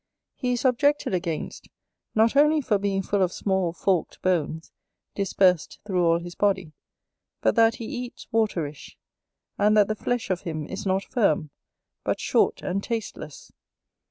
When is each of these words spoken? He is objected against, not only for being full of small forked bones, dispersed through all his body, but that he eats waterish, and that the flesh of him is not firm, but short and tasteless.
He 0.33 0.53
is 0.53 0.65
objected 0.65 1.13
against, 1.13 1.69
not 2.15 2.35
only 2.35 2.59
for 2.59 2.79
being 2.79 3.03
full 3.03 3.21
of 3.21 3.31
small 3.31 3.71
forked 3.71 4.19
bones, 4.23 4.71
dispersed 5.13 5.77
through 5.85 6.03
all 6.03 6.17
his 6.17 6.33
body, 6.33 6.73
but 7.41 7.53
that 7.55 7.75
he 7.75 7.85
eats 7.85 8.25
waterish, 8.31 8.97
and 9.59 9.77
that 9.77 9.87
the 9.87 9.95
flesh 9.95 10.31
of 10.31 10.41
him 10.41 10.65
is 10.65 10.87
not 10.87 11.03
firm, 11.03 11.51
but 12.03 12.19
short 12.19 12.63
and 12.63 12.83
tasteless. 12.83 13.51